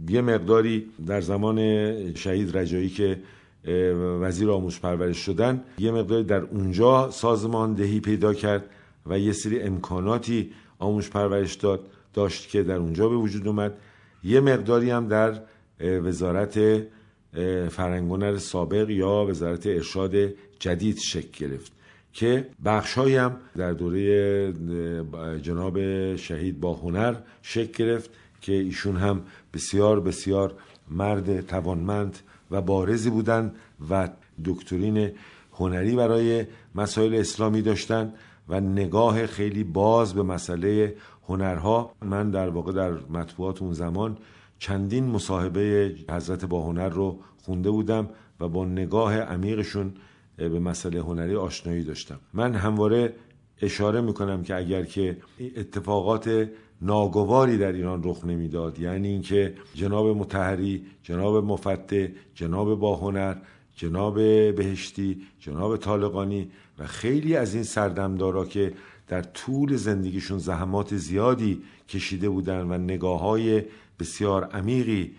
یه 0.09 0.21
مقداری 0.21 0.85
در 1.05 1.21
زمان 1.21 1.57
شهید 2.15 2.57
رجایی 2.57 2.89
که 2.89 3.19
وزیر 4.21 4.51
آموزش 4.51 4.79
پرورش 4.79 5.17
شدن 5.17 5.63
یه 5.79 5.91
مقداری 5.91 6.23
در 6.23 6.41
اونجا 6.41 7.11
سازماندهی 7.11 7.99
پیدا 7.99 8.33
کرد 8.33 8.69
و 9.05 9.19
یه 9.19 9.31
سری 9.31 9.61
امکاناتی 9.61 10.51
آموزش 10.79 11.09
پرورش 11.09 11.55
داد 11.55 11.79
داشت 12.13 12.49
که 12.49 12.63
در 12.63 12.75
اونجا 12.75 13.09
به 13.09 13.15
وجود 13.15 13.47
اومد. 13.47 13.77
یه 14.23 14.39
مقداری 14.39 14.89
هم 14.89 15.07
در 15.07 15.41
وزارت 15.79 16.59
فرنگونر 17.69 18.37
سابق 18.37 18.89
یا 18.89 19.25
وزارت 19.29 19.67
ارشاد 19.67 20.15
جدید 20.59 20.97
شکل 20.97 21.47
گرفت. 21.47 21.71
که 22.19 22.47
بخش 22.65 22.97
هم 22.97 23.37
در 23.57 23.71
دوره 23.71 24.53
جناب 25.41 25.75
شهید 26.15 26.59
با 26.59 26.73
هنر 26.73 27.15
شکل 27.41 27.85
گرفت 27.85 28.09
که 28.41 28.53
ایشون 28.53 28.97
هم 28.97 29.21
بسیار 29.53 29.99
بسیار 29.99 30.53
مرد 30.91 31.41
توانمند 31.41 32.19
و 32.51 32.61
بارزی 32.61 33.09
بودند 33.09 33.55
و 33.89 34.09
دکترین 34.45 35.11
هنری 35.53 35.95
برای 35.95 36.45
مسائل 36.75 37.15
اسلامی 37.15 37.61
داشتن 37.61 38.13
و 38.49 38.59
نگاه 38.59 39.27
خیلی 39.27 39.63
باز 39.63 40.13
به 40.13 40.23
مسئله 40.23 40.95
هنرها. 41.27 41.93
من 42.01 42.31
در 42.31 42.49
واقع 42.49 42.71
در 42.71 42.91
مطبوعات 42.91 43.61
اون 43.61 43.73
زمان 43.73 44.17
چندین 44.57 45.05
مصاحبه 45.05 45.95
حضرت 46.09 46.45
با 46.45 46.63
هنر 46.63 46.89
رو 46.89 47.19
خونده 47.43 47.71
بودم 47.71 48.09
و 48.39 48.47
با 48.47 48.65
نگاه 48.65 49.17
عمیقشون 49.17 49.93
به 50.39 50.59
مسئله 50.59 50.99
هنری 50.99 51.35
آشنایی 51.35 51.83
داشتم. 51.83 52.19
من 52.33 52.55
همواره 52.55 53.13
اشاره 53.61 54.01
می‌کنم 54.01 54.43
که 54.43 54.55
اگر 54.55 54.83
که 54.83 55.17
اتفاقات 55.57 56.49
ناگواری 56.81 57.57
در 57.57 57.71
ایران 57.71 58.01
رخ 58.03 58.25
نمی‌داد 58.25 58.79
یعنی 58.79 59.07
اینکه 59.07 59.53
جناب 59.73 60.07
متحری 60.07 60.85
جناب 61.03 61.45
مفته 61.45 62.11
جناب 62.35 62.79
باهنر 62.79 63.35
جناب 63.75 64.15
بهشتی 64.55 65.21
جناب 65.39 65.77
طالقانی 65.77 66.51
و 66.79 66.87
خیلی 66.87 67.35
از 67.35 67.53
این 67.53 67.63
سردمدارا 67.63 68.45
که 68.45 68.73
در 69.07 69.21
طول 69.21 69.75
زندگیشون 69.75 70.37
زحمات 70.37 70.95
زیادی 70.95 71.61
کشیده 71.89 72.29
بودن 72.29 72.61
و 72.61 72.77
نگاه 72.77 73.19
های 73.19 73.63
بسیار 73.99 74.43
عمیقی 74.43 75.11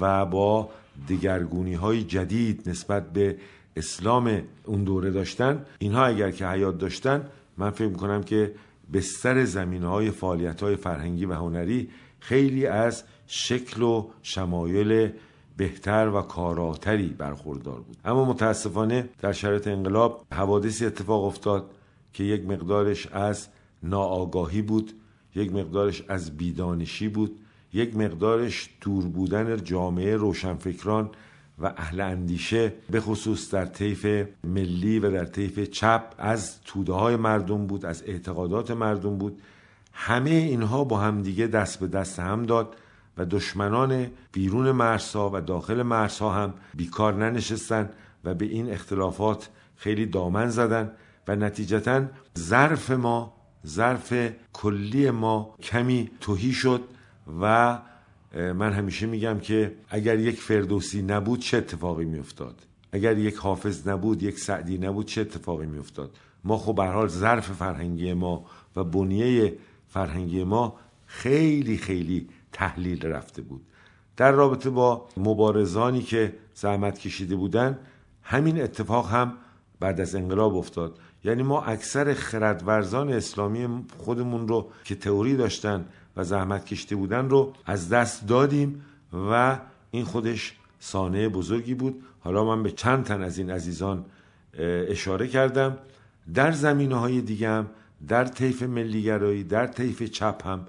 و 0.00 0.26
با 0.26 0.70
دگرگونی 1.08 1.74
های 1.74 2.02
جدید 2.02 2.68
نسبت 2.68 3.12
به 3.12 3.36
اسلام 3.78 4.42
اون 4.64 4.84
دوره 4.84 5.10
داشتن 5.10 5.64
اینها 5.78 6.04
اگر 6.04 6.30
که 6.30 6.46
حیات 6.46 6.78
داشتن 6.78 7.28
من 7.56 7.70
فکر 7.70 7.92
کنم 7.92 8.22
که 8.22 8.54
بستر 8.92 9.44
زمین 9.44 9.82
های 9.82 10.10
فعالیت 10.10 10.62
های 10.62 10.76
فرهنگی 10.76 11.26
و 11.26 11.32
هنری 11.32 11.88
خیلی 12.20 12.66
از 12.66 13.04
شکل 13.26 13.82
و 13.82 14.08
شمایل 14.22 15.10
بهتر 15.56 16.08
و 16.08 16.22
کاراتری 16.22 17.08
برخوردار 17.08 17.80
بود. 17.80 17.96
اما 18.04 18.24
متاسفانه 18.24 19.08
در 19.20 19.32
شرایط 19.32 19.68
انقلاب 19.68 20.26
حوادثی 20.32 20.86
اتفاق 20.86 21.24
افتاد 21.24 21.70
که 22.12 22.24
یک 22.24 22.44
مقدارش 22.44 23.06
از 23.06 23.48
ناآگاهی 23.82 24.62
بود 24.62 24.92
یک 25.34 25.52
مقدارش 25.52 26.02
از 26.08 26.36
بیدانشی 26.36 27.08
بود 27.08 27.40
یک 27.72 27.96
مقدارش 27.96 28.70
دور 28.80 29.04
بودن 29.04 29.64
جامعه 29.64 30.16
روشنفکران 30.16 31.10
و 31.60 31.72
اهل 31.76 32.00
اندیشه 32.00 32.72
به 32.90 33.00
خصوص 33.00 33.54
در 33.54 33.66
طیف 33.66 34.26
ملی 34.44 34.98
و 34.98 35.10
در 35.10 35.24
طیف 35.24 35.58
چپ 35.58 36.14
از 36.18 36.62
توده 36.62 36.92
های 36.92 37.16
مردم 37.16 37.66
بود 37.66 37.86
از 37.86 38.02
اعتقادات 38.06 38.70
مردم 38.70 39.18
بود. 39.18 39.42
همه 39.92 40.30
اینها 40.30 40.84
با 40.84 40.98
همدیگه 40.98 41.46
دست 41.46 41.80
به 41.80 41.86
دست 41.86 42.18
هم 42.20 42.42
داد 42.42 42.76
و 43.16 43.24
دشمنان 43.24 44.06
بیرون 44.32 44.70
مرزها 44.70 45.30
و 45.34 45.40
داخل 45.40 45.82
مرزها 45.82 46.32
هم 46.32 46.54
بیکار 46.74 47.14
ننشستن 47.14 47.90
و 48.24 48.34
به 48.34 48.44
این 48.44 48.70
اختلافات 48.70 49.48
خیلی 49.76 50.06
دامن 50.06 50.48
زدن 50.48 50.90
و 51.28 51.36
نتیجتا 51.36 52.02
ظرف 52.38 52.90
ما 52.90 53.34
ظرف 53.66 54.14
کلی 54.52 55.10
ما 55.10 55.54
کمی 55.62 56.10
توهی 56.20 56.52
شد 56.52 56.82
و 57.40 57.78
من 58.34 58.72
همیشه 58.72 59.06
میگم 59.06 59.38
که 59.38 59.74
اگر 59.88 60.18
یک 60.18 60.40
فردوسی 60.40 61.02
نبود 61.02 61.40
چه 61.40 61.56
اتفاقی 61.56 62.04
میافتاد؟ 62.04 62.66
اگر 62.92 63.18
یک 63.18 63.34
حافظ 63.34 63.88
نبود 63.88 64.22
یک 64.22 64.38
سعدی 64.38 64.78
نبود 64.78 65.06
چه 65.06 65.20
اتفاقی 65.20 65.66
میافتاد؟ 65.66 66.10
ما 66.44 66.58
خب 66.58 66.74
به 66.74 66.84
حال 66.84 67.08
ظرف 67.08 67.52
فرهنگی 67.52 68.12
ما 68.12 68.44
و 68.76 68.84
بنیه 68.84 69.54
فرهنگی 69.88 70.44
ما 70.44 70.76
خیلی 71.06 71.76
خیلی 71.76 72.28
تحلیل 72.52 73.06
رفته 73.06 73.42
بود. 73.42 73.62
در 74.16 74.32
رابطه 74.32 74.70
با 74.70 75.08
مبارزانی 75.16 76.02
که 76.02 76.34
زحمت 76.54 76.98
کشیده 76.98 77.36
بودن 77.36 77.78
همین 78.22 78.62
اتفاق 78.62 79.10
هم 79.10 79.34
بعد 79.80 80.00
از 80.00 80.14
انقلاب 80.14 80.56
افتاد. 80.56 80.98
یعنی 81.24 81.42
ما 81.42 81.62
اکثر 81.62 82.14
خردورزان 82.14 83.12
اسلامی 83.12 83.84
خودمون 83.98 84.48
رو 84.48 84.70
که 84.84 84.94
تئوری 84.94 85.36
داشتن 85.36 85.84
و 86.18 86.24
زحمت 86.24 86.64
کشیده 86.66 86.96
بودن 86.96 87.28
رو 87.28 87.52
از 87.66 87.88
دست 87.88 88.26
دادیم 88.26 88.84
و 89.30 89.58
این 89.90 90.04
خودش 90.04 90.56
سانه 90.80 91.28
بزرگی 91.28 91.74
بود. 91.74 92.02
حالا 92.20 92.44
من 92.44 92.62
به 92.62 92.70
چند 92.70 93.04
تن 93.04 93.22
از 93.22 93.38
این 93.38 93.50
عزیزان 93.50 94.04
اشاره 94.88 95.28
کردم. 95.28 95.78
در 96.34 96.52
زمینه 96.52 96.94
های 96.94 97.20
دیگه 97.20 97.48
هم 97.48 97.66
در 98.08 98.24
طیف 98.24 98.62
ملیگرایی 98.62 99.44
در 99.44 99.66
طیف 99.66 100.02
چپ 100.02 100.46
هم 100.46 100.66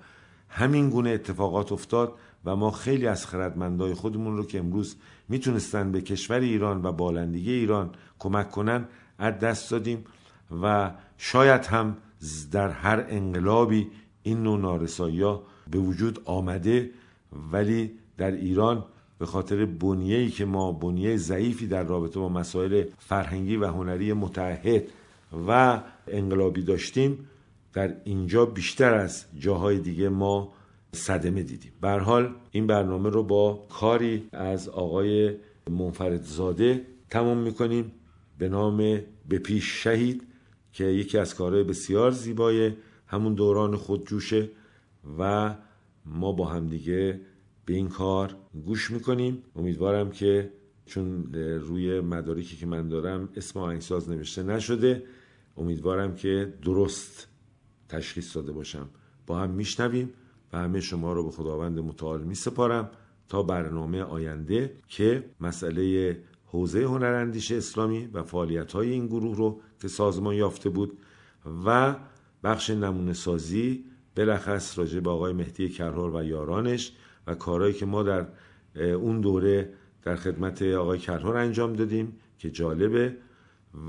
همین 0.50 0.90
گونه 0.90 1.10
اتفاقات 1.10 1.72
افتاد 1.72 2.14
و 2.46 2.56
ما 2.56 2.72
خیلی 2.72 3.08
از 3.08 3.26
خردمندای 3.26 3.94
خودمون 3.94 4.38
رو 4.38 4.46
که 4.46 4.60
امروز 4.60 4.96
می‌تونستن 5.30 5.92
به 5.92 6.02
کشور 6.02 6.40
ایران 6.40 6.86
و 6.86 6.92
بالندگی 6.92 7.52
ایران 7.52 7.90
کمک 8.20 8.52
کنن 8.52 8.86
از 9.20 9.40
دست 9.40 9.72
دادیم 9.72 10.06
و 10.62 10.92
شاید 11.18 11.66
هم 11.66 11.98
در 12.52 12.70
هر 12.70 13.06
انقلابی 13.10 13.88
این 14.24 14.44
نوع 14.44 14.60
نارسایی 14.60 15.24
به 15.72 15.80
وجود 15.80 16.22
آمده 16.26 16.92
ولی 17.52 17.92
در 18.18 18.32
ایران 18.32 18.86
به 19.20 19.26
خاطر 19.26 19.66
بنیه‌ای 19.66 20.30
که 20.30 20.46
ما 20.46 20.72
بنیه 20.72 21.18
ضعیفی 21.18 21.68
در 21.68 21.84
رابطه 21.84 22.20
با 22.20 22.30
مسائل 22.30 22.84
فرهنگی 23.00 23.56
و 23.56 23.68
هنری 23.68 24.14
متحد 24.14 24.84
و 25.48 25.82
انقلابی 26.08 26.62
داشتیم 26.62 27.28
در 27.74 27.96
اینجا 28.04 28.46
بیشتر 28.46 28.94
از 28.94 29.26
جاهای 29.40 29.80
دیگه 29.80 30.10
ما 30.10 30.54
صدمه 30.92 31.44
دیدیم. 31.44 31.72
به 31.82 31.90
حال 31.90 32.34
این 32.52 32.68
برنامه 32.68 33.10
رو 33.10 33.24
با 33.24 33.66
کاری 33.70 34.30
از 34.32 34.70
آقای 34.70 35.36
منفردزاده 35.70 36.86
تمام 37.10 37.38
می‌کنیم. 37.38 37.92
به 38.38 38.50
نام 38.50 38.78
به 39.30 39.40
پیش 39.44 39.84
شهید 39.84 40.24
که 40.74 40.84
یکی 40.84 41.18
از 41.18 41.36
کارهای 41.36 41.64
بسیار 41.64 42.12
زیبای 42.12 42.72
همون 43.10 43.34
دوران 43.34 43.76
خودجوشه 43.76 44.50
و 45.20 45.56
ما 46.06 46.32
با 46.32 46.46
همدیگه 46.46 47.22
به 47.66 47.74
این 47.74 47.90
کار 47.90 48.36
گوش 48.66 48.92
می‌کنیم. 48.92 49.44
امیدوارم 49.56 50.12
که 50.12 50.52
چون 50.86 51.34
روی 51.34 52.00
مدارکی 52.00 52.58
که 52.58 52.66
من 52.66 52.88
دارم 52.88 53.30
اسم 53.36 53.60
آهنگساز 53.60 54.10
نوشته 54.10 54.44
نشده 54.44 55.04
امیدوارم 55.58 56.16
که 56.16 56.54
درست 56.62 57.28
تشخیص 57.90 58.36
داده 58.36 58.52
باشم. 58.52 58.90
با 59.28 59.40
هم 59.40 59.50
میشنویم 59.50 60.14
و 60.54 60.58
همه 60.58 60.82
شما 60.82 61.14
رو 61.14 61.24
به 61.24 61.32
خداوند 61.32 61.80
متعال 61.80 62.24
می 62.24 62.36
سپارم 62.36 62.90
تا 63.30 63.44
برنامه 63.44 64.02
آینده 64.02 64.74
که 64.88 65.30
مسئله 65.40 66.18
حوزه 66.46 66.84
هنراندیش 66.84 67.52
اسلامی 67.52 68.06
و 68.14 68.24
فعالیت 68.24 68.72
های 68.72 68.90
این 68.90 69.08
گروه 69.08 69.38
رو 69.38 69.62
که 69.82 69.88
سازمان 69.88 70.36
یافته 70.36 70.70
بود 70.70 70.98
و 71.66 71.96
بخش 72.44 72.70
نمونه 72.70 73.14
سازی 73.14 73.86
بلخص 74.16 74.80
راجع 74.80 75.00
به 75.00 75.10
آقای 75.10 75.34
مهدی 75.34 75.70
کرهار 75.70 76.16
و 76.16 76.24
یارانش 76.24 76.92
و 77.28 77.36
کارهایی 77.36 77.74
که 77.74 77.86
ما 77.86 78.04
در 78.04 78.28
اون 78.76 79.22
دوره 79.22 79.74
در 80.04 80.16
خدمت 80.16 80.62
آقای 80.62 81.00
کرهار 81.00 81.38
انجام 81.38 81.74
دادیم 81.74 82.16
که 82.38 82.50
جالبه 82.50 83.16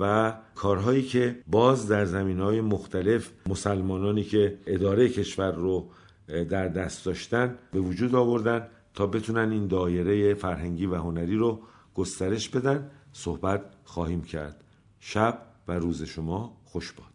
و 0.00 0.34
کارهایی 0.54 1.02
که 1.02 1.42
باز 1.46 1.88
در 1.88 2.04
زمین 2.04 2.40
های 2.40 2.60
مختلف 2.60 3.32
مسلمانانی 3.46 4.24
که 4.24 4.58
اداره 4.66 5.08
کشور 5.08 5.52
رو 5.52 5.90
در 6.26 6.68
دست 6.68 7.06
داشتن 7.06 7.58
به 7.72 7.80
وجود 7.80 8.14
آوردن 8.14 8.66
تا 8.94 9.06
بتونن 9.06 9.52
این 9.52 9.66
دایره 9.66 10.34
فرهنگی 10.34 10.86
و 10.86 10.94
هنری 10.94 11.36
رو 11.36 11.60
گسترش 11.94 12.48
بدن 12.48 12.90
صحبت 13.12 13.62
خواهیم 13.84 14.22
کرد. 14.22 14.64
شب 15.00 15.42
و 15.68 15.72
روز 15.72 16.02
شما 16.02 16.56
خوش 16.64 16.92
باد. 16.92 17.09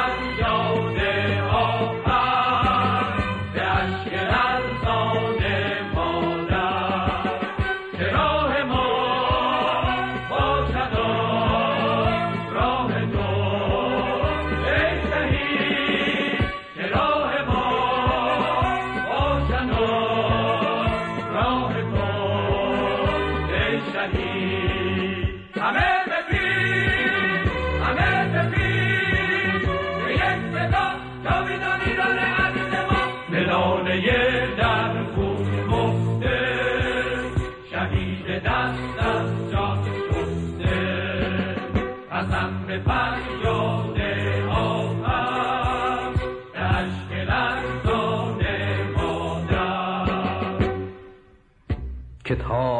Banjo. 0.00 0.99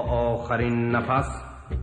آخرین 0.09 0.91
نفس 0.91 1.43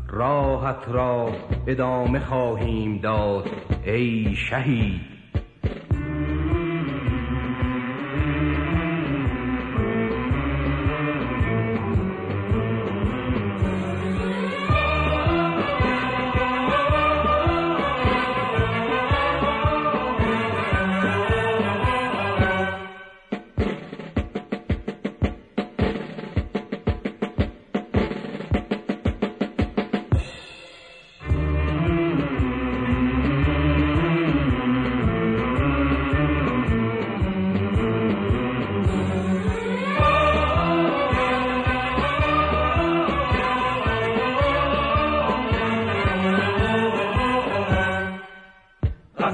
راحت 0.09 0.89
را 0.89 1.31
ادامه 1.67 2.19
خواهیم 2.19 2.97
داد 2.97 3.49
ای 3.85 4.35
شهید. 4.35 5.16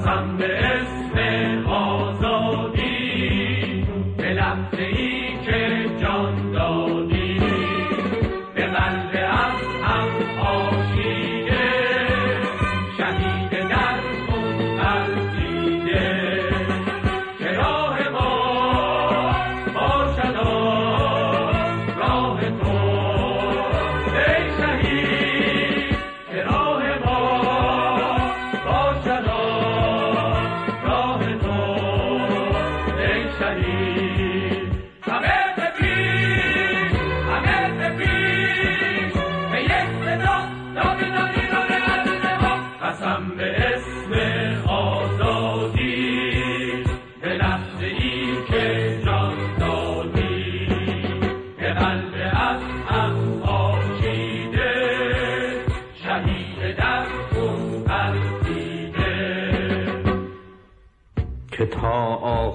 هم 0.05 0.37
به 0.37 0.59
اسم 0.59 1.17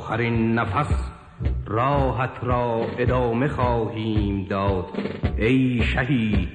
آخرین 0.08 0.54
نفس 0.54 1.10
راحت 1.66 2.30
را 2.42 2.86
ادامه 2.98 3.48
خواهیم 3.48 4.44
داد 4.44 4.84
ای 5.38 5.82
شهید. 5.82 6.48